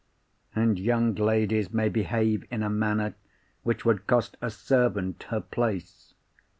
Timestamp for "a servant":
4.41-5.21